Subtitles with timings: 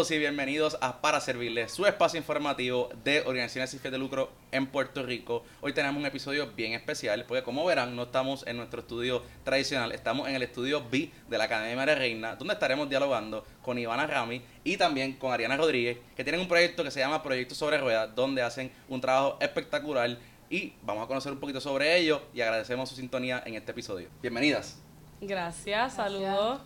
[0.00, 4.30] todos y bienvenidos a Para Servirles, su espacio informativo de organizaciones sin fines de lucro
[4.50, 5.44] en Puerto Rico.
[5.60, 9.92] Hoy tenemos un episodio bien especial porque como verán no estamos en nuestro estudio tradicional,
[9.92, 14.06] estamos en el estudio B de la Academia María Reina, donde estaremos dialogando con Ivana
[14.06, 17.76] Rami y también con Ariana Rodríguez, que tienen un proyecto que se llama Proyecto sobre
[17.76, 20.16] Ruedas, donde hacen un trabajo espectacular
[20.48, 24.08] y vamos a conocer un poquito sobre ello y agradecemos su sintonía en este episodio.
[24.22, 24.78] Bienvenidas.
[25.20, 26.62] Gracias, saludos.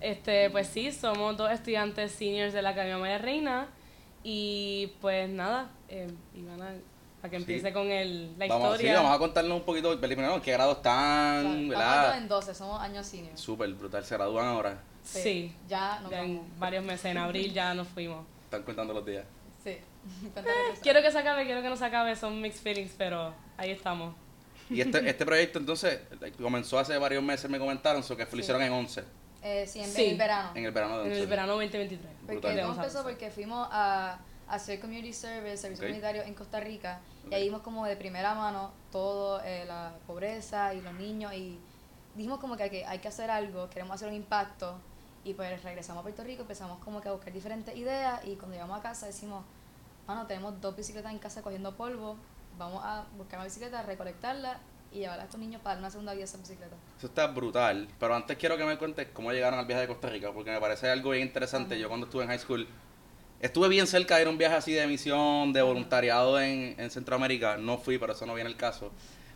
[0.00, 3.66] Este, pues sí, somos dos estudiantes seniors de la Academia María Reina
[4.22, 6.74] y pues nada, eh, Ivana,
[7.20, 8.96] para que empiece con el, la Vamos, sí, historia.
[8.96, 12.18] vamos a contarnos un poquito, primero, en qué grado están, Estamos ¿verdad?
[12.18, 13.36] en 12, somos años senior.
[13.38, 16.58] Súper brutal, se gradúan ahora, Sí, Ya nos ya en vamos.
[16.58, 18.24] varios meses, en abril ya nos fuimos.
[18.44, 19.24] están contando los días.
[19.62, 19.76] Sí.
[20.34, 20.42] Qué
[20.82, 24.14] Quiero que se acabe, quiero que no se acabe, son mixed feelings, pero ahí estamos.
[24.70, 26.00] Y este, este proyecto entonces
[26.40, 28.38] comenzó hace varios meses, me comentaron, so que lo Sí.
[28.40, 29.04] hicieron en 11,
[29.44, 30.06] Eh, sí, en, Sí.
[30.06, 30.50] el verano.
[30.54, 31.20] en el verano de En 11.
[31.22, 32.12] el verano 2023.
[32.26, 34.18] Porque todo empezó porque fuimos a,
[34.48, 35.88] a hacer community service, servicio Ok.
[35.90, 40.72] comunitario en Costa Rica y ahí vimos como de primera mano todo eh, la pobreza
[40.74, 41.58] y los niños y
[42.14, 44.78] dijimos como que hay, que hay que hacer algo, queremos hacer un impacto
[45.24, 48.54] y pues regresamos a Puerto Rico, empezamos como que a buscar diferentes ideas y cuando
[48.54, 49.44] llegamos a casa decimos,
[50.06, 52.16] bueno, tenemos dos bicicletas en casa cogiendo polvo,
[52.58, 54.58] vamos a buscar una bicicleta, recolectarla
[54.94, 56.76] y llevarla a estos niños para dar una segunda vida a esa bicicleta.
[56.96, 60.08] Eso está brutal, pero antes quiero que me cuentes cómo llegaron al viaje de Costa
[60.08, 61.78] Rica, porque me parece algo bien interesante.
[61.78, 62.66] Yo cuando estuve en high school,
[63.40, 66.90] estuve bien cerca de ir a un viaje así de misión, de voluntariado en, en
[66.90, 68.92] Centroamérica, no fui, pero eso no viene el caso.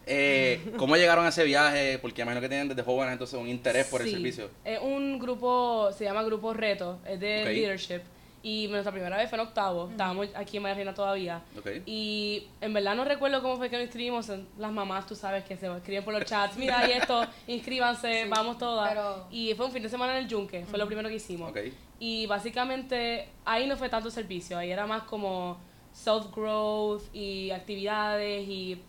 [0.07, 1.99] Eh, ¿Cómo llegaron a ese viaje?
[1.99, 4.51] Porque imagino que tienen desde jóvenes entonces un interés por el servicio.
[4.65, 8.01] Es un grupo, se llama Grupo Reto, es de leadership.
[8.43, 11.43] Y nuestra primera vez fue en octavo, estábamos aquí en María Reina todavía.
[11.59, 11.69] Ok.
[11.87, 14.31] Y en verdad no recuerdo cómo fue que nos inscribimos.
[14.59, 16.57] Las mamás, tú sabes, que se escriben por los chats.
[16.57, 18.89] Mira, y esto, inscríbanse, Sí, vamos todas.
[18.91, 21.51] pero- Y fue un fin de semana en el Yunque, fue lo primero que hicimos.
[21.51, 21.59] Ok.
[21.99, 25.59] Y básicamente ahí no fue tanto servicio, ahí era más como
[25.93, 28.81] self-growth y actividades y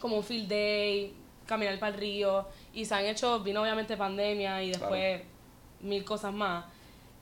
[0.00, 1.14] como un field day,
[1.46, 2.46] caminar para el río.
[2.72, 5.22] Y se han hecho, vino obviamente pandemia y después
[5.80, 6.64] mil cosas más.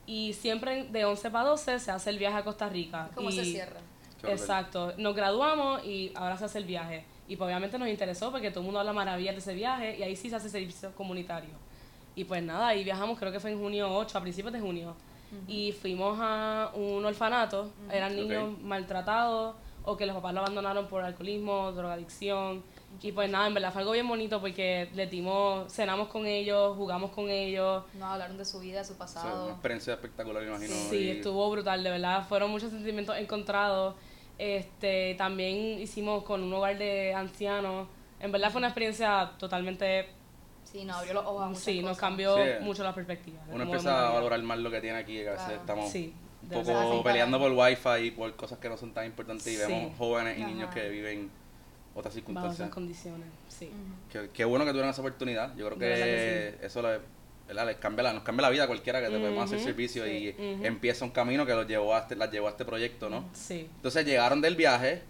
[0.09, 3.11] Y siempre de 11 para 12 se hace el viaje a Costa Rica.
[3.13, 3.79] ¿Cómo y, se cierra?
[4.23, 4.91] Exacto.
[4.97, 7.05] Nos graduamos y ahora se hace el viaje.
[7.27, 10.01] Y pues obviamente nos interesó porque todo el mundo habla maravillas de ese viaje y
[10.01, 11.51] ahí sí se hace servicio comunitario.
[12.15, 14.95] Y pues nada, ahí viajamos, creo que fue en junio 8, a principios de junio.
[15.47, 21.03] Y fuimos a un orfanato, eran niños maltratados o que los papás lo abandonaron por
[21.03, 22.63] alcoholismo, drogadicción.
[23.01, 26.75] Y pues nada, en verdad fue algo bien bonito porque le dimos, cenamos con ellos,
[26.75, 27.83] jugamos con ellos.
[27.93, 29.49] Nos hablaron de su vida, de su O sea, una pasado.
[29.51, 30.73] experiencia espectacular, imagino.
[30.89, 32.27] Sí, y- estuvo brutal, de verdad.
[32.27, 33.95] Fueron muchos sentimientos encontrados.
[34.37, 37.87] Este, también hicimos con un hogar de ancianos.
[38.19, 40.09] En verdad fue una experiencia totalmente...
[40.63, 42.43] Sí, nos abrió los ojos a muchas Sí, nos cambió Sí.
[42.61, 43.39] mucho la perspectiva.
[43.51, 45.61] Uno empieza a valorar más lo que tiene aquí, que a veces Claro.
[45.61, 46.13] estamos Sí,
[46.43, 49.61] un poco peleando por wifi y por cosas que no son tan importantes y Sí.
[49.67, 50.51] vemos jóvenes y Ajá.
[50.51, 51.31] niños que viven
[51.99, 52.59] otras Bajo circunstancias.
[52.59, 53.71] esas condiciones, sí.
[54.11, 55.55] Qué, qué bueno que tuvieron esa oportunidad.
[55.55, 55.85] Yo creo que,
[56.59, 56.99] que eso le,
[57.47, 57.65] ¿verdad?
[57.67, 60.31] les cambia la, nos cambia la vida a cualquiera que te podemos hacer servicio y
[60.33, 63.25] sí, empieza un camino que los llevó a este, las llevó a este proyecto, ¿no?
[63.33, 63.67] Sí.
[63.75, 65.01] Entonces llegaron del viaje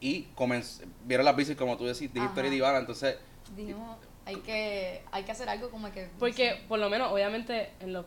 [0.00, 2.34] y comenz- vieron las bicis como tú decís, dijiste Ajá.
[2.40, 3.16] ahorita, Ivana, entonces
[3.56, 6.08] Dijimos, hay que, hay que hacer algo como que...
[6.18, 8.04] Porque por lo menos, obviamente, en los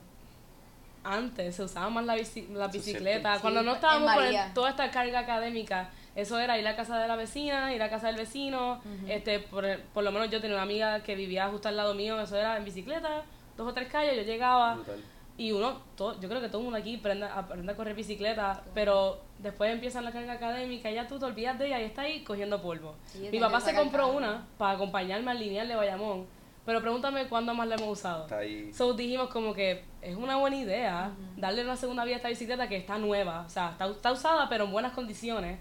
[1.04, 3.40] antes se usaba más la, bici, la bicicleta.
[3.40, 7.00] Cuando Sí, no estábamos con el- toda esta carga académica, eso era ir a casa
[7.00, 8.82] de la vecina, ir a casa del vecino.
[9.08, 12.20] este por, por lo menos yo tenía una amiga que vivía justo al lado mío,
[12.20, 13.24] eso era en bicicleta,
[13.58, 14.76] dos o tres calles, yo llegaba.
[14.76, 15.04] brutal.
[15.38, 18.62] Y uno, todo, yo creo que todo el mundo aquí aprende, aprende a correr bicicleta,
[18.74, 22.02] pero después empieza la carga académica y ya tú te olvidas de ella y está
[22.02, 22.96] ahí cogiendo polvo.
[23.32, 26.28] Mi papá se compró una para acompañarme al lineal de Bayamón,
[26.66, 28.24] pero pregúntame cuándo más la hemos usado.
[28.24, 28.74] Está ahí.
[28.74, 32.68] So dijimos como que es una buena idea darle una segunda vida a esta bicicleta
[32.68, 35.58] que está nueva, o sea, está, está usada pero en buenas condiciones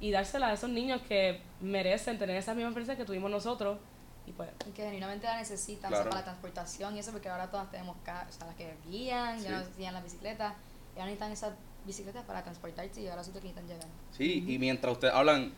[0.00, 3.78] y dársela a esos niños que merecen tener esas mismas experiencias que tuvimos nosotros
[4.26, 5.94] y pues Y que genuinamente la necesitan, Claro.
[6.00, 8.74] o sea, para la transportación y eso, porque ahora todas tenemos o sea, las que
[8.88, 9.44] guían, Sí.
[9.44, 10.52] ya no guían las bicicletas,
[10.94, 11.52] y ahora necesitan esas
[11.86, 13.88] bicicletas para transportarse y llegar a los sitios que necesitan llegar.
[14.10, 15.52] Sí, y mientras ustedes hablan,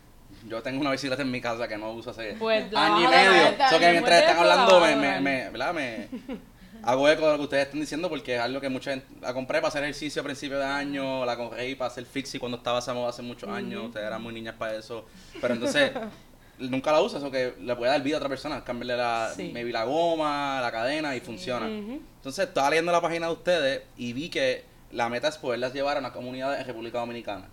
[0.47, 3.31] yo tengo una bicicleta en mi casa que no uso hace Pues, año y medio.
[3.47, 3.71] adorar.
[3.71, 5.73] So que mientras están eso, la hablando, me, me, me, ¿verdad?
[5.75, 6.09] me
[6.89, 9.35] hago eco de lo que ustedes están diciendo porque es algo que mucha gente la
[9.35, 12.79] compré para hacer ejercicio a principios de año, la compré para hacer fixie cuando estaba
[12.79, 15.05] esa moda hace muchos años, ustedes eran muy niñas para eso,
[15.39, 15.93] pero entonces
[16.59, 19.51] nunca la uso, eso que le puede dar vida a otra persona, cambiarle la, Sí.
[19.53, 21.67] maybe la goma, la cadena y funciona.
[21.67, 25.99] Entonces estaba leyendo la página de ustedes y vi que la meta es poderlas llevar
[25.99, 27.51] a una comunidad en República Dominicana.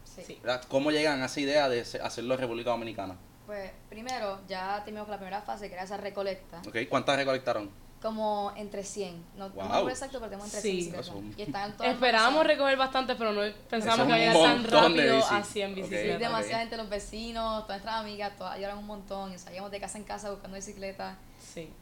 [0.69, 3.17] ¿Cómo llegan a esa idea de hacerlo en República Dominicana?
[3.45, 6.61] Pues primero, ya terminamos con la primera fase, que era esa recolecta.
[6.65, 6.77] ¿Ok?
[6.89, 7.69] ¿Cuántas recolectaron?
[8.05, 9.15] Como entre 100.
[9.35, 9.63] No, no me Wow.
[9.65, 10.77] acuerdo exacto, pero tenemos entre 100 Sí.
[10.91, 11.11] bicicletas.
[11.37, 12.47] Y están todas Esperábamos organizadas.
[12.57, 15.75] recoger bastantes, pero no pensábamos que iba a un llegar tan rápido a 100 Ok.
[15.77, 16.19] bicicletas.
[16.19, 16.61] Demasiada ok.
[16.61, 19.33] gente, los vecinos, todas nuestras amigas, todas ayudaron un montón.
[19.33, 21.17] Y salíamos de casa en casa buscando bicicletas.
[21.53, 21.73] Sí.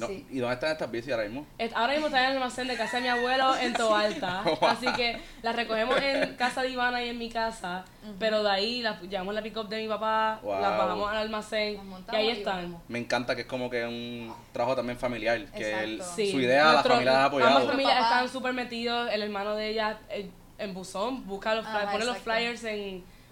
[0.00, 0.26] No, Sí.
[0.30, 1.46] ¿Y dónde están estas bicis ahora mismo?
[1.74, 4.42] Ahora mismo está en el almacén de casa de mi abuelo en Toalta.
[4.44, 4.68] Wow.
[4.70, 7.84] Así que las recogemos en casa de Ivana y en mi casa.
[8.18, 10.60] Pero de ahí las llevamos la pick-up de mi papá, Wow.
[10.60, 11.78] las bajamos al almacén
[12.12, 12.76] y ahí están.
[12.88, 16.02] Me encanta que es como que un trabajo también familiar, que el-.
[16.02, 16.30] Sí.
[16.32, 17.50] su idea la Nuestro- familia la ha apoyado.
[17.52, 19.10] Ambas familias están súper metidos.
[19.12, 22.78] El hermano de ella eh, en buzón busca los flyers, Ajá, pone los flyers en,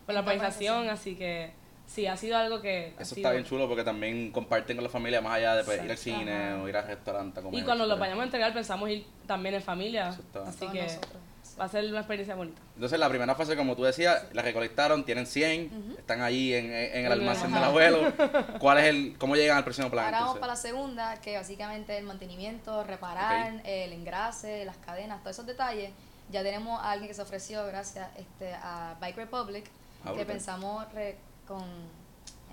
[0.06, 0.88] la En la organización.
[0.90, 1.52] Así que
[1.88, 2.94] sí, ha sido algo que.
[3.00, 5.82] Eso sido- está bien chulo porque también comparten con la familia más allá de pues,
[5.84, 6.62] ir al cine Ajá.
[6.62, 7.60] o ir al restaurante a comer.
[7.60, 10.10] Y cuando lo vayamos a entregar, pensamos ir también en familia.
[10.10, 11.12] Eso está- Así Todos que nosotros.
[11.60, 12.60] va a ser una experiencia bonita.
[12.74, 17.06] Entonces la primera fase, como tú decías, la recolectaron, tienen 100, están allí en, en
[17.06, 17.14] el Ajá.
[17.14, 18.12] almacén del abuelo.
[18.60, 20.04] ¿Cuál es el, ¿Cómo llegan al próximo plan?
[20.06, 25.34] Ahora vamos para la segunda, que básicamente el mantenimiento, reparar, el engrase, las cadenas, todos
[25.36, 25.90] esos detalles.
[26.30, 29.64] Ya tenemos a alguien que se ofreció gracias este, a Bike Republic,
[30.04, 30.26] Ah, que brutal.
[30.26, 31.16] pensamos re-
[31.48, 31.64] con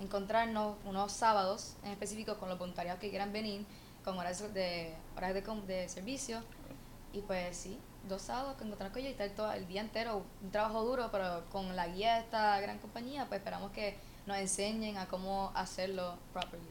[0.00, 3.64] encontrarnos unos sábados en específico con los voluntariados que quieran venir,
[4.04, 6.42] con horas de, horas de, de servicio.
[7.12, 7.78] Y pues sí,
[8.08, 11.10] dos sábados que encontrarnos con ellos y estar todo el día entero, un trabajo duro,
[11.12, 13.96] pero con la guía de esta gran compañía, pues esperamos que
[14.26, 16.66] nos enseñen a cómo hacerlo properly.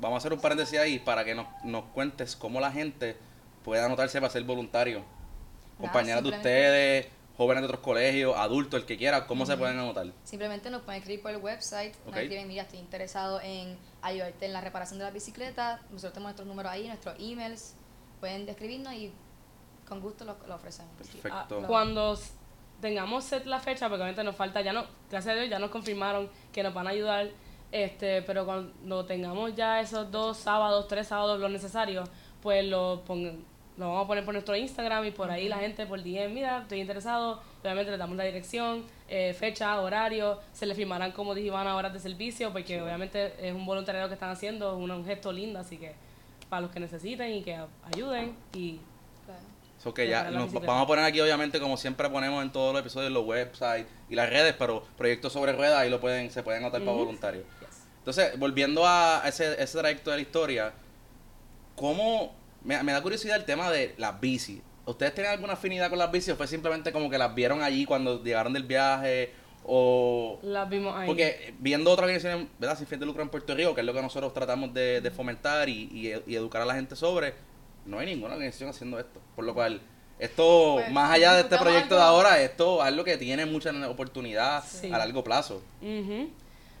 [0.00, 3.16] Vamos a hacer un paréntesis ahí para que nos, nos cuentes cómo la gente
[3.64, 5.02] puede anotarse para ser voluntario.
[5.78, 7.06] Compañeras de ustedes,
[7.38, 10.08] jóvenes de otros colegios, adultos, el que quiera, ¿cómo se pueden anotar?
[10.24, 12.16] Simplemente nos pueden escribir por el website, nos Ok.
[12.16, 16.48] escriben, mira, estoy interesado en ayudarte en la reparación de la bicicleta, nosotros tenemos nuestros
[16.48, 17.74] números ahí, nuestros emails,
[18.20, 19.12] pueden escribirnos y
[19.88, 20.92] con gusto lo, lo ofrecemos.
[20.98, 21.30] Perfecto.
[21.32, 22.18] Ah, cuando
[22.80, 25.70] tengamos set la fecha, porque obviamente nos falta, ya no, gracias a Dios ya nos
[25.70, 27.30] confirmaron que nos van a ayudar,
[27.70, 32.02] este, pero cuando tengamos ya esos dos sábados, tres sábados, lo necesario,
[32.42, 33.44] pues lo, pon-
[33.78, 36.62] lo vamos a poner por nuestro Instagram y por ahí la gente por DM, mira,
[36.62, 41.46] estoy interesado, obviamente le damos la dirección, eh, fecha, horario, se le firmarán como dije
[41.46, 45.04] Ivana horas de servicio, porque obviamente es un voluntariado que están haciendo, es un, un
[45.04, 45.94] gesto lindo, así que
[46.48, 47.56] para los que necesiten y que
[47.94, 48.80] ayuden y
[49.24, 49.40] Claro.
[49.78, 52.80] So que ya nos vamos a poner aquí, obviamente, como siempre ponemos en todos los
[52.80, 56.64] episodios, los websites y las redes, pero proyectos sobre ruedas ahí lo pueden, se pueden
[56.64, 57.04] anotar para Ujú.
[57.04, 57.44] voluntarios.
[57.60, 57.82] yes.
[57.98, 60.72] Entonces, volviendo a ese, ese trayecto de la historia,
[61.76, 62.32] ¿cómo?
[62.64, 64.60] Me, me da curiosidad el tema de las bicis.
[64.86, 67.84] ¿Ustedes tienen alguna afinidad con las bicis o fue simplemente como que las vieron allí
[67.84, 69.32] cuando llegaron del viaje?
[69.70, 70.38] O...
[70.42, 71.06] las vimos ahí.
[71.06, 72.78] Porque viendo otras organizaciones, ¿verdad?
[72.78, 75.10] Sin fin de lucro en Puerto Rico, que es lo que nosotros tratamos de, de
[75.10, 77.34] fomentar y, y- y educar a la gente sobre,
[77.84, 79.20] no hay ninguna organización haciendo esto.
[79.36, 79.82] Por lo cual,
[80.18, 83.70] esto, Pues, más allá de este proyecto de ahora, esto es algo que tiene mucha
[83.90, 84.90] oportunidad Sí.
[84.90, 85.62] a largo plazo.
[85.82, 86.30] Ujú.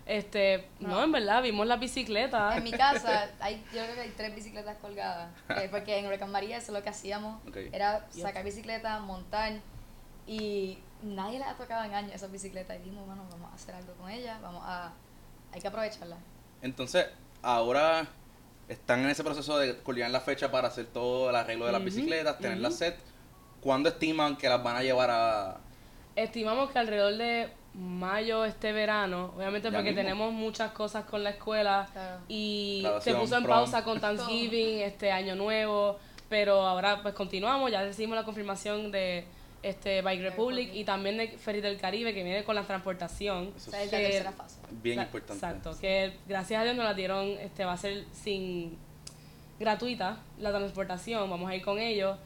[0.08, 2.56] Este, no, en verdad, vimos las bicicletas.
[2.56, 6.32] En mi casa, hay, yo creo que hay tres bicicletas colgadas, eh, porque en Huracán
[6.32, 9.52] María eso es lo que hacíamos, era sacar bicicletas, montar,
[10.26, 13.74] y nadie les ha tocado en años esas bicicletas, y dijimos, bueno, vamos a hacer
[13.74, 14.94] algo con ellas, vamos a,
[15.52, 16.18] hay que aprovecharlas.
[16.62, 17.06] Entonces,
[17.42, 18.06] ahora
[18.66, 21.84] están en ese proceso de coordinar la fecha para hacer todo el arreglo de las
[21.84, 22.62] bicicletas, tener ujú.
[22.62, 22.98] las set.
[23.60, 25.58] ¿Cuándo estiman que las van a llevar a...?
[26.16, 30.02] Estimamos que alrededor de mayo este verano, obviamente Ya porque mismo.
[30.02, 32.20] tenemos muchas cosas con la escuela Claro.
[32.28, 33.56] y Graduación, se puso en prom.
[33.56, 35.98] pausa con Thanksgiving, este año nuevo,
[36.28, 39.24] pero ahora pues continuamos, ya recibimos la confirmación de
[39.62, 43.52] este Bike Republic y también de Ferry del Caribe que viene con la transportación.
[43.56, 44.58] Eso es la tercera fase.
[44.70, 45.34] Bien La- importante.
[45.46, 48.76] Exacto, que gracias a Dios nos la dieron, este va a ser sin
[49.58, 52.16] gratuita la transportación, vamos a ir con ellos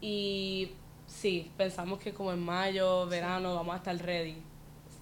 [0.00, 0.70] y
[1.06, 4.36] sí, pensamos que como en mayo, verano vamos a estar ready.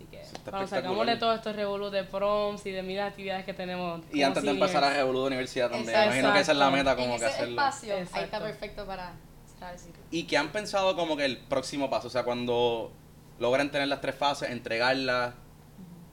[0.07, 0.69] Así que espectacular.
[0.69, 4.03] sacamos de todos estos revolus de proms y de mil actividades que tenemos.
[4.13, 5.89] Y antes de empezar a Revolú de Universidad también.
[5.91, 6.07] Exacto.
[6.11, 7.51] Imagino que esa es la meta como en que ese hacerlo.
[7.51, 9.13] espacio, ahí está perfecto para
[9.53, 10.03] cerrar el ciclo.
[10.11, 12.09] ¿Y qué han pensado como que el próximo paso?
[12.09, 12.93] O sea, cuando
[13.39, 15.35] logran tener las tres fases, entregarlas,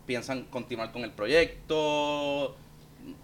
[0.05, 2.55] piensan continuar con el proyecto.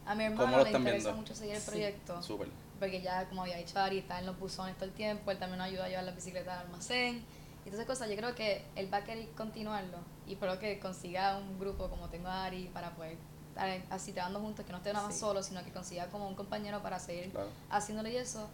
[0.05, 1.13] A mi ¿Cómo hermano le interesa viendo?
[1.13, 2.21] mucho seguir el proyecto.
[2.21, 2.47] Súper.
[2.79, 5.57] porque ya como había dicho Ari, está en los buzones todo el tiempo, él también
[5.57, 7.23] nos ayuda a llevar las bicicletas al almacén
[7.69, 9.97] y todas esas cosas, yo creo que él va a querer continuarlo
[10.27, 13.15] y espero que consiga un grupo como tengo a Ari para poder
[13.49, 15.19] estar así trabajando juntos, que no esté nada más Sí.
[15.21, 17.49] solo, sino que consiga como un compañero para seguir Claro.
[17.69, 18.49] haciéndole y eso,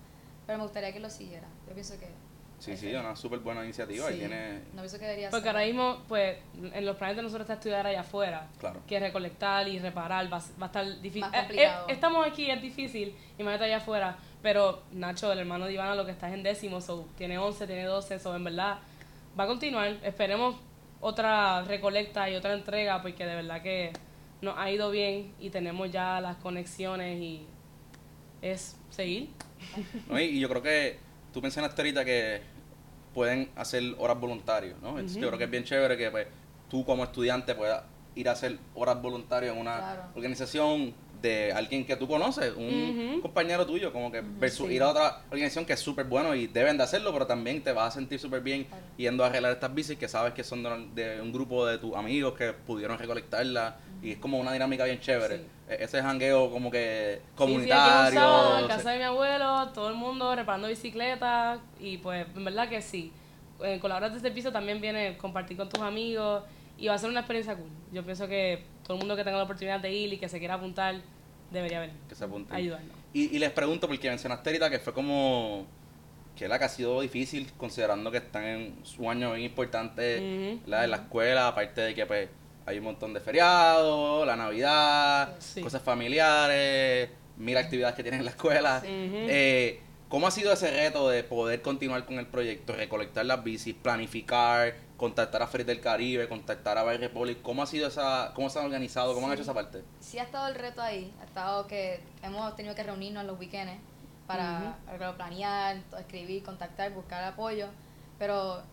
[0.46, 2.08] pero me gustaría que lo siguiera, yo pienso que
[2.58, 4.10] Sí, sí, una súper buena iniciativa.
[4.10, 4.20] Y Sí.
[4.20, 4.60] tiene.
[4.74, 5.56] no pienso que debería Porque ser.
[5.56, 8.48] ahora mismo, pues, en los planes de nosotros está estudiar allá afuera.
[8.60, 8.80] Claro.
[8.88, 11.30] Que recolectar y reparar va, a- va a estar difícil.
[11.30, 14.18] Más Eh, eh, estamos aquí, es difícil, imagínate allá afuera.
[14.42, 17.68] Pero Nacho, el hermano de Ivana, lo que está es en décimo, so, tiene 11,
[17.68, 18.78] tiene 12, so, en verdad
[19.38, 19.98] va a continuar.
[20.04, 20.56] Esperemos
[21.02, 23.94] otra recolecta y otra entrega, porque de verdad que
[24.42, 27.46] nos ha ido bien y tenemos ya las conexiones y
[28.42, 29.30] es seguir.
[30.10, 30.20] ¿no?
[30.20, 31.00] Y, yo creo que
[31.34, 32.42] tú mencionaste ahorita que
[33.14, 34.90] pueden hacer horas voluntarias, ¿no?
[34.90, 36.28] Entonces, Yo creo que es bien chévere que pues,
[36.70, 37.84] tú como estudiante puedas
[38.16, 40.04] ir a hacer horas voluntarias en una Claro.
[40.16, 40.94] organización
[41.26, 44.76] de alguien que tú conoces, un compañero tuyo, como que versus sí.
[44.76, 47.72] ir a otra organización que es súper bueno y deben de hacerlo, pero también te
[47.74, 48.84] vas a sentir súper bien Claro.
[48.98, 51.96] yendo a arreglar estas bicis que sabes que son de, de un grupo de tus
[51.96, 55.38] amigos que pudieron recolectarlas y es como una dinámica bien chévere.
[55.38, 55.44] Sí.
[55.70, 58.20] E- Ese jangueo como que Sí, sí, comunitario.
[58.54, 62.70] aquí en casa de mi abuelo, todo el mundo reparando bicicletas y pues en verdad
[62.70, 63.12] que sí.
[63.62, 66.44] En colaborar de este piso también viene compartir con tus amigos
[66.78, 67.70] y va a ser una experiencia cool.
[67.92, 70.40] Yo pienso que todo el mundo que tenga la oportunidad de ir y que se
[70.40, 70.96] quiera apuntar
[71.56, 71.96] debería venir.
[72.08, 72.56] que se apunten.
[72.56, 72.92] Ayudarnos.
[73.14, 75.66] Y, y les pregunto, porque mencionaste ahorita que fue como
[76.36, 80.62] que la que ha sido difícil, considerando que están en su año bien importante Ujú.
[80.70, 80.84] ¿verdad?
[80.86, 82.30] en la escuela, aparte de que pues
[82.66, 85.62] hay un montón de feriados, la Navidad, Sí.
[85.62, 88.82] cosas familiares, mil actividades que tienen en la escuela.
[88.86, 89.80] Eh,
[90.16, 94.74] ¿Cómo ha sido ese reto de poder continuar con el proyecto, recolectar las bicis, planificar,
[94.96, 97.42] contactar a Fred del Caribe, contactar a Bay Republic?
[97.42, 99.42] ¿Cómo ha sido esa, cómo se han organizado, cómo han Sí.
[99.42, 99.84] hecho esa parte?
[100.00, 103.38] Sí ha estado el reto ahí, ha estado que hemos tenido que reunirnos en los
[103.38, 103.74] weekends
[104.26, 107.68] para algo, planear, to- escribir, contactar, buscar apoyo,
[108.18, 108.64] pero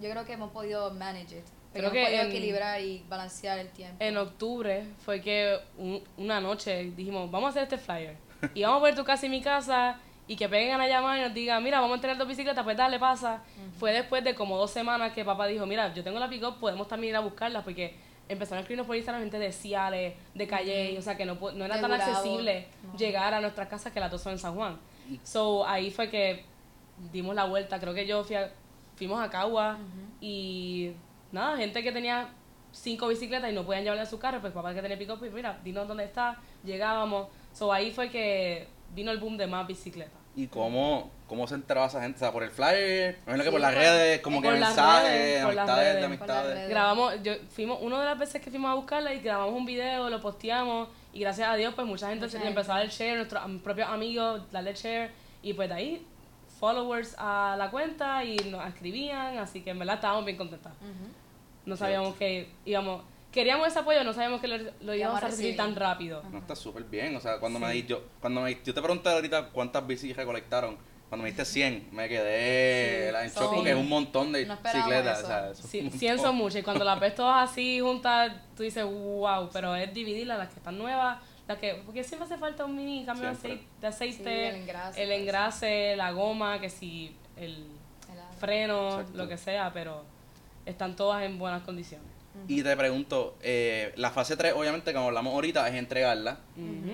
[0.00, 3.60] yo creo que hemos podido manage it, Creo hemos que podido en- equilibrar y balancear
[3.60, 3.94] el tiempo.
[4.00, 8.16] En octubre fue que un- una noche dijimos, vamos a hacer este flyer.
[8.54, 11.18] Y vamos a poner tu casa y mi casa y que peguen a la llamada
[11.18, 13.42] y nos digan, mira, vamos a tener dos bicicletas, pues dale, pasa.
[13.80, 16.86] Fue después de como dos semanas que papá dijo, mira, yo tengo la pick podemos
[16.86, 17.96] también ir a buscarla porque
[18.28, 21.64] empezaron a escribirnos por Instagram gente de Ciales, de Calle, o sea que no, no
[21.64, 24.78] era De tan accesible llegar a nuestras casas que las dos son en San Juan.
[25.24, 26.44] So ahí fue que
[27.12, 28.52] dimos la vuelta, creo que yo fui a-
[28.94, 29.78] fuimos a Cagua
[30.20, 30.92] y
[31.32, 32.28] nada, gente que tenía
[32.70, 35.32] cinco bicicletas y no podían llevarle a su carro, pues papá que tenía pick pues
[35.32, 37.26] mira, dinos dónde está, llegábamos.
[37.52, 40.19] So ahí fue que vino el boom de más bicicletas.
[40.36, 42.16] ¿Y cómo, cómo se enteraba esa gente?
[42.16, 45.10] O sea, por el flyer, me imagino que Sí, por las redes, como que mensajes,
[45.10, 46.04] redes, por las amistades de redes.
[46.04, 46.68] Amistades.
[46.68, 50.08] Grabamos, yo fuimos una de las veces que fuimos a buscarla y grabamos un video,
[50.08, 53.16] lo posteamos y gracias a Dios pues mucha gente se le empezó a dar share,
[53.16, 55.10] nuestros propios amigos darle share
[55.42, 56.06] y pues de ahí
[56.60, 60.72] followers a la cuenta y nos escribían, así que en verdad estábamos bien contentas.
[61.64, 65.56] No sabíamos que íbamos, queríamos ese apoyo, no sabíamos que lo, lo íbamos a recibir
[65.56, 66.22] tan rápido.
[66.30, 67.14] No, está súper bien.
[67.16, 67.82] O sea, cuando me Sí.
[67.82, 70.76] di, yo, cuando me, yo te pregunté ahorita cuántas bicis recolectaron,
[71.08, 73.12] cuando me diste 100, me quedé Sí.
[73.12, 75.18] la en shock porque es un montón de No bicicletas.
[75.18, 75.26] eso.
[75.26, 76.26] O sea, eso es Sí, un 100 montón.
[76.30, 80.38] son muchas y cuando las ves todas así juntas, tú dices, wow, pero es dividirlas,
[80.38, 81.18] las que están nuevas,
[81.48, 83.52] las que, porque siempre hace falta un mini cambio de Siempre.
[83.52, 85.20] aceite, de aceite, Sí, el engrase, el eso.
[85.22, 87.66] engrase, la goma, que si el
[88.08, 89.18] El freno, Exacto.
[89.18, 90.04] lo que sea, pero
[90.64, 92.06] están todas en buenas condiciones.
[92.48, 96.38] Y te pregunto, eh, la fase 3, obviamente, como hablamos ahorita, es entregarla.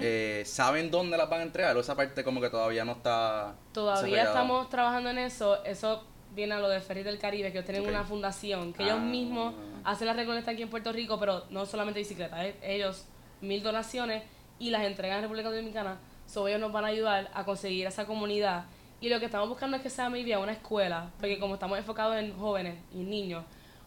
[0.01, 1.77] Eh, ¿Saben dónde las van a entregar?
[1.77, 5.63] O esa parte como que todavía no está Todavía estamos trabajando en eso.
[5.65, 8.87] Eso viene a lo de Ferry del Caribe, que ellos tienen una fundación, que Ah.
[8.87, 13.05] ellos mismos hacen la recolecta aquí en Puerto Rico, pero no solamente bicicletas, es- ellos
[13.41, 14.23] mil donaciones
[14.59, 15.99] y las entregan en República Dominicana.
[16.27, 18.65] So ellos nos van a ayudar a conseguir esa comunidad.
[19.01, 21.79] Y lo que estamos buscando es que sea maybe a una escuela, porque como estamos
[21.79, 23.45] enfocados en jóvenes y niños,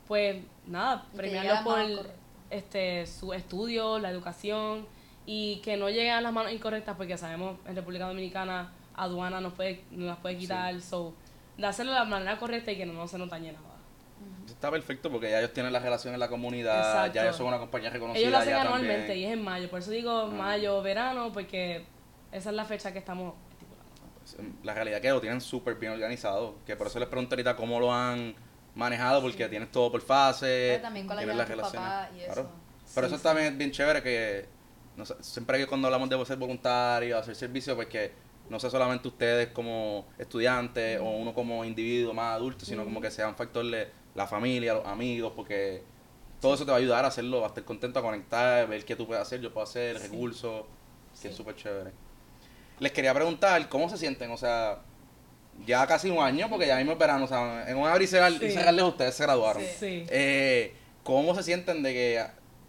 [0.09, 1.79] pues nada, premiarlos por
[2.49, 4.87] este su estudio, la educación
[5.27, 9.53] y que no lleguen a las manos incorrectas porque sabemos en República Dominicana aduana nos
[9.53, 11.13] puede nos las puede quitar, so
[11.57, 13.65] de hacerlo de la manera correcta y que no, no se nos dañe nada.
[14.47, 17.13] Está perfecto porque ya ellos tienen la relación en la comunidad, Exacto.
[17.13, 18.19] ya ellos son una compañía reconocida.
[18.19, 19.19] Ellos lo hacen anualmente también.
[19.19, 21.85] y es en mayo, por eso digo mayo, verano, porque
[22.31, 24.57] esa es la fecha que estamos estipulando.
[24.63, 27.55] La realidad es que lo tienen súper bien organizado, que por eso les pregunto ahorita
[27.55, 28.33] cómo lo han
[28.79, 32.49] manejado, porque tienes todo por fase, Pero también con la tus papás y eso.
[32.95, 33.23] Pero Sí, eso sí.
[33.23, 34.47] también es bien chévere que
[34.99, 38.11] no sé, siempre que cuando hablamos de ser voluntario, hacer servicio, pues que
[38.49, 43.09] no sea solamente ustedes como estudiantes o uno como individuo más adulto, sino como que
[43.09, 45.83] sea un factor de la familia, los amigos, porque
[46.41, 48.95] todo eso te va a ayudar a hacerlo, a estar contento, a conectar, ver qué
[48.95, 50.65] tú puedes hacer, yo puedo hacer, recursos,
[51.21, 51.91] que es súper chévere.
[52.79, 54.31] Les quería preguntar, ¿cómo se sienten?
[54.31, 54.79] O sea,
[55.65, 58.07] ya casi un año, porque ya mismo es verano, o sea, en un abrir y
[58.07, 58.51] cerrar, y Sí.
[58.51, 59.61] cerrarles ustedes se graduaron.
[59.63, 59.69] Sí.
[59.79, 60.05] Sí.
[60.09, 60.73] Eh,
[61.03, 62.25] ¿Cómo se sienten de que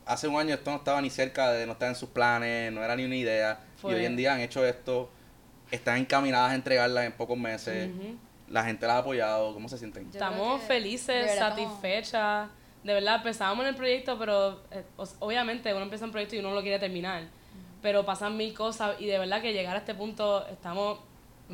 [0.06, 2.82] hace un año esto no estaba ni cerca de no estar en sus planes, no
[2.82, 5.10] era ni una idea, Fue- y hoy en día han hecho esto,
[5.70, 7.90] están encaminadas a entregarlas en pocos meses,
[8.48, 10.04] la gente las ha apoyado, ¿cómo se sienten?
[10.04, 12.48] Yo Estamos que, felices, verdad, satisfechas.
[12.82, 14.82] De verdad, empezábamos en el proyecto, pero eh,
[15.20, 17.24] obviamente uno empieza un proyecto y uno lo quiere terminar.
[17.82, 20.98] Pero pasan mil cosas y de verdad que llegar a este punto estamos,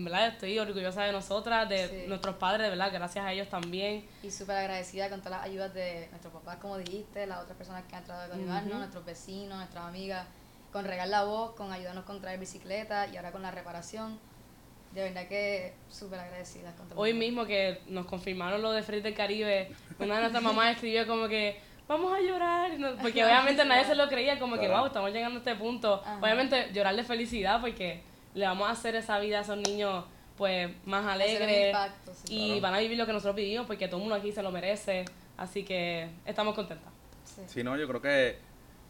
[0.05, 2.05] verdad estoy orgullosa de nosotras, de Sí.
[2.09, 4.05] nuestros padres, de verdad, gracias a ellos también.
[4.23, 7.85] Y súper agradecida con todas las ayudas de nuestros papás, como dijiste, las otras personas
[7.89, 8.79] que han tratado de ayudarnos, Ujú.
[8.79, 10.27] nuestros vecinos, nuestras amigas.
[10.73, 14.19] con regar la voz, con ayudarnos con traer bicicleta y ahora con la reparación.
[14.93, 18.83] De verdad que súper agradecidas con todo el Hoy mismo que nos confirmaron lo de
[18.83, 23.65] Fred del Caribe, una de nuestras mamás escribió como que vamos a llorar, porque obviamente
[23.65, 26.03] nadie se lo creía, como que wow, estamos llegando a este punto.
[26.05, 26.19] Ajá.
[26.21, 28.03] Obviamente llorar de felicidad porque
[28.37, 30.05] le vamos a hacer esa vida a esos niños
[30.37, 32.35] pues más Hacer alegres impacto, sí.
[32.35, 32.61] y Claro.
[32.61, 35.05] van a vivir lo que nosotros vivimos porque todo el mundo aquí se lo merece,
[35.39, 36.93] así que estamos contentas.
[37.25, 37.41] Sí.
[37.47, 38.39] Si no, yo creo que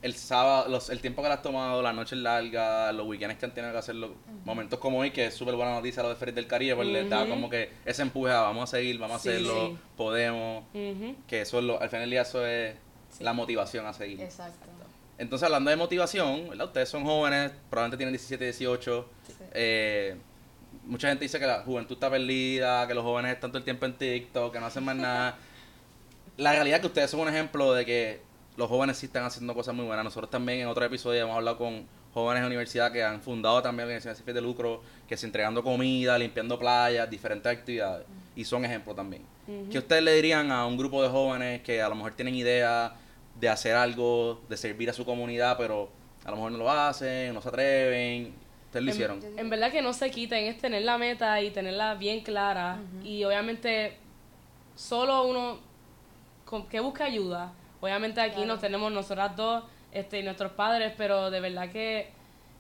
[0.03, 3.45] el sábado, los, el tiempo que le has tomado, las noches largas, los weekends que
[3.47, 6.35] han tenido que hacerlo, momentos como hoy, que es súper buena noticia lo de Fred
[6.35, 9.29] del Caribe, pues les da como que ese empuje a vamos a seguir, vamos Sí,
[9.29, 9.79] a hacerlo, sí.
[9.97, 10.65] podemos,
[11.29, 12.75] que eso es lo, al final del día eso es
[13.11, 13.23] Sí.
[13.25, 14.21] la motivación a seguir.
[14.21, 14.67] Exacto.
[15.19, 16.67] Entonces, hablando de motivación, ¿verdad?
[16.67, 19.09] Ustedes son jóvenes, probablemente tienen 17, 18.
[19.26, 19.33] Sí.
[19.53, 20.17] Eh,
[20.85, 23.87] mucha gente dice que la juventud está perdida, que los jóvenes están todo el tiempo
[23.87, 25.38] en TikTok, que no hacen más nada.
[26.37, 28.21] La realidad es que ustedes son un ejemplo de que
[28.57, 30.05] los jóvenes sí están haciendo cosas muy buenas.
[30.05, 33.87] Nosotros también en otro episodio hemos hablado con jóvenes de universidad que han fundado también
[33.87, 38.07] organizaciones de lucro, que se entregando comida, limpiando playas, diferentes actividades.
[38.35, 39.23] Y son ejemplos también.
[39.71, 42.95] ¿Qué ustedes le dirían a un grupo de jóvenes que a lo mejor tienen idea
[43.38, 45.91] de hacer algo, de servir a su comunidad, pero
[46.25, 48.35] a lo mejor no lo hacen, no se atreven?
[48.78, 49.38] ¿Ustedes lo En- hicieron?
[49.38, 52.78] En verdad que no se quiten, es tener la meta y tenerla bien clara.
[52.99, 53.06] Ujú.
[53.06, 53.97] Y obviamente,
[54.75, 55.59] solo uno
[56.45, 57.52] con, que busca ayuda.
[57.80, 58.47] Obviamente aquí Claro.
[58.49, 62.11] nos tenemos nosotras dos este, y nuestros padres, pero de verdad que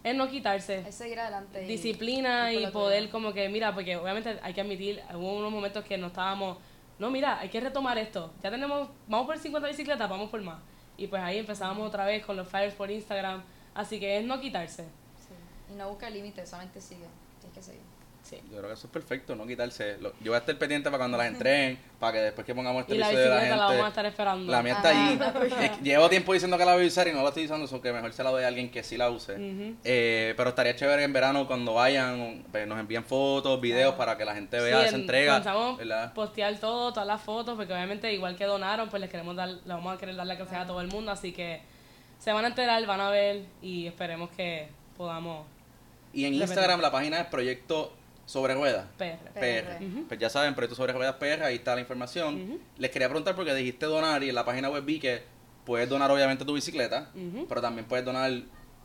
[0.04, 0.84] es no quitarse.
[0.88, 1.60] Es seguir adelante.
[1.60, 3.12] Disciplina y y poder tuyo.
[3.12, 6.58] como que, mira, porque obviamente hay que admitir, hubo unos momentos que no estábamos,
[6.98, 8.32] no, mira, hay que retomar esto.
[8.42, 10.58] Ya tenemos, vamos por 50 bicicletas, vamos por más.
[10.96, 13.42] Y pues ahí empezamos otra vez con los fires por Instagram.
[13.74, 14.86] Así que es no quitarse.
[15.76, 15.78] Sí.
[15.78, 17.06] No busca límites, solamente sigue.
[17.40, 17.80] Tienes que seguir.
[18.22, 18.38] Sí.
[18.50, 19.98] Yo creo que eso es perfecto, no quitarse.
[20.00, 22.80] Lo- Yo voy a estar pendiente para cuando las entreguen, para que después que pongamos
[22.82, 23.56] este Y la de la gente...
[23.56, 24.50] la vamos a estar esperando.
[24.50, 25.32] La mía está Ah,
[25.78, 27.80] que Llevo tiempo diciendo que la voy a usar y no la estoy usando, eso
[27.80, 29.36] que mejor se la doy a alguien que sí la use.
[29.84, 34.24] Eh, pero estaría chévere en verano cuando vayan, pues, nos envíen fotos, videos para que
[34.24, 35.36] la gente Sí, vea esa en- entrega.
[36.12, 39.60] Postear todo, todas las fotos, porque obviamente igual que donaron, pues les queremos dar, le
[39.72, 41.60] vamos a querer dar la gracias a todo el mundo, así que
[42.18, 45.46] se van a enterar, van a ver y esperemos que podamos
[46.16, 46.34] Y en.
[46.34, 47.92] Instagram la página es Proyecto
[48.24, 48.86] Sobre Ruedas.
[48.96, 49.18] PR.
[49.34, 49.84] PR.
[50.08, 52.58] Pues ya saben, Proyecto Sobre Ruedas PR, ahí está la información.
[52.78, 55.22] Les quería preguntar porque dijiste donar y en la página web vi que
[55.66, 57.10] puedes donar obviamente tu bicicleta,
[57.48, 58.32] pero también puedes donar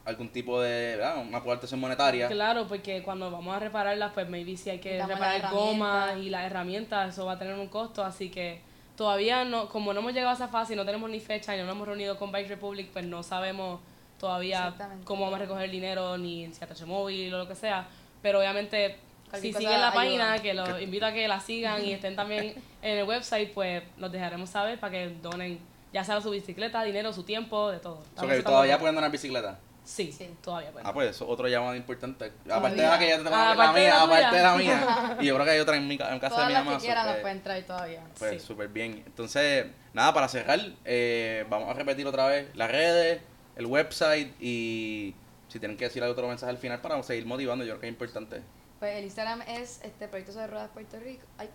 [0.04, 1.22] algún tipo de, ¿verdad?
[1.22, 2.28] Una aportación monetaria.
[2.28, 6.26] Claro, porque cuando vamos a repararlas, pues maybe si hay que reparar las goma herramientas.
[6.26, 8.62] y las herramientas, eso va a tener un costo, así que
[8.98, 11.60] todavía no, como no hemos llegado a esa fase y no tenemos ni fecha y
[11.60, 13.80] no nos hemos reunido con Bike Republic, pues no sabemos
[14.22, 17.88] todavía cómo vamos a recoger el dinero, ni si atache móvil o lo que sea,
[18.22, 18.98] pero obviamente
[19.30, 19.94] Cualquier si siguen la ayuda.
[20.02, 23.84] página, que los invito a que la sigan y estén también en el website, pues
[23.98, 25.60] los dejaremos saber para que donen
[25.94, 28.02] ya sea su bicicleta, dinero, su tiempo, de todo.
[28.16, 29.60] Todavía pueden donar bicicleta.
[29.84, 30.30] Sí, Sí.
[30.44, 30.88] todavía pueden.
[30.88, 32.30] Ah, pues eso, otro llamado importante.
[32.30, 32.56] Todavía.
[32.56, 34.56] Aparte de la que ya te tengo Ah, la de mía, la aparte de la
[34.56, 35.18] mía.
[35.22, 36.78] Y yo creo que hay otra en, mi, en casa de Todas mi las mamá.
[36.78, 38.02] que quieran las que, pueden traer todavía.
[38.20, 38.48] Pues Sí.
[38.48, 39.04] súper bien.
[39.06, 43.22] Entonces, nada, para cerrar, eh, vamos a repetir otra vez las redes,
[43.56, 45.14] el website y
[45.50, 47.88] si tienen que decir algún otro mensaje al final para seguir motivando, yo creo que
[47.88, 48.42] es importante.
[48.80, 51.24] Pues el Instagram es este Proyecto sobre Ruedas Puerto Rico.
[51.38, 51.50] Ay,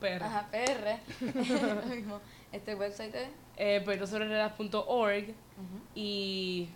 [0.00, 0.22] PR.
[0.24, 0.98] ajá, PR.
[1.86, 2.20] Lo mismo.
[2.52, 3.28] Este website es.
[3.56, 5.80] eh, proyectosobreredes.org ujú.
[5.94, 6.68] y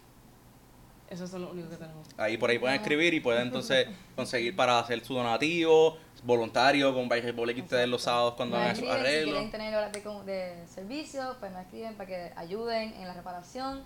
[1.10, 2.06] esos son los únicos que tenemos.
[2.16, 7.10] Ahí por ahí pueden escribir y pueden entonces conseguir para hacer su donativo, voluntario con
[7.10, 9.32] Republic y ustedes los sábados cuando hagan sus escriben, Si arreglos.
[9.34, 10.00] quieren tener horas de,
[10.32, 13.82] de servicio, pues nos escriben para que ayuden en la reparación.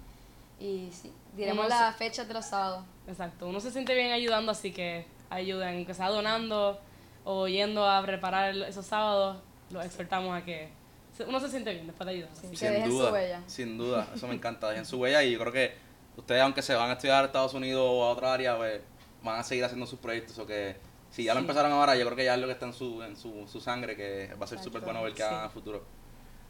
[0.60, 2.84] Y sí, diremos Uno las fechas de los sábados.
[3.08, 6.80] Exacto, uno se siente bien ayudando, así que ayuden, aunque sea donando
[7.24, 9.38] o yendo a reparar esos sábados,
[9.70, 10.68] los exhortamos a que
[11.16, 12.30] se- uno se siente bien después de ayudar.
[12.34, 12.40] Sí.
[12.46, 13.42] así Que Sin dejen su duda, huella.
[13.46, 15.74] sin duda, eso me encanta, dejen su huella y yo creo que
[16.16, 18.80] ustedes aunque se van a estudiar a Estados Unidos o a otra área, pues,
[19.22, 20.76] van a seguir haciendo sus proyectos o que
[21.10, 21.44] si ya lo Sí.
[21.44, 23.60] empezaron ahora, yo creo que ya es lo que está en su, en su, su
[23.60, 25.28] sangre, que va a ser súper bueno ver que Sí.
[25.28, 25.84] hagan a futuro.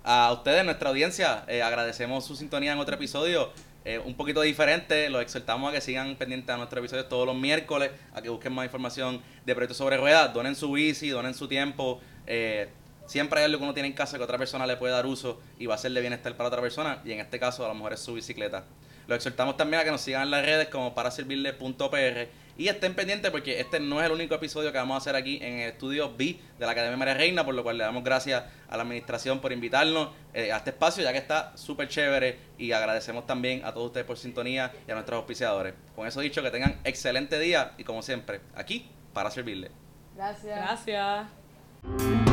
[0.02, 3.50] A ustedes, nuestra audiencia, eh, agradecemos su sintonía en otro episodio.
[3.84, 7.36] Eh, un poquito diferente, los exhortamos a que sigan pendientes a nuestros episodios todos los
[7.36, 11.48] miércoles, a que busquen más información de proyectos sobre ruedas, donen su bici, donen su
[11.48, 12.00] tiempo.
[12.26, 12.68] eh,
[13.06, 15.40] siempre hay algo que uno tiene en casa que otra persona le puede dar uso
[15.58, 17.92] y va a de bienestar para otra persona, y en este caso a lo mejor
[17.92, 18.64] es su bicicleta.
[19.06, 22.94] Los exhortamos también a que nos sigan en las redes como para servirle.pr y estén
[22.94, 25.70] pendientes porque este no es el único episodio que vamos a hacer aquí en el
[25.70, 28.82] estudio B de la Academia María Reina, por lo cual le damos gracias a la
[28.82, 33.64] administración por invitarnos eh, a este espacio, ya que está súper chévere y agradecemos también
[33.64, 35.74] a todos ustedes por sintonía y a nuestros auspiciadores.
[35.94, 39.70] Con eso dicho, que tengan excelente día y como siempre, aquí para servirle.
[40.14, 40.56] Gracias.
[40.56, 42.23] Gracias.